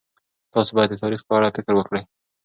[0.53, 2.03] تاسو باید د تاریخ په اړه فکر وکړئ.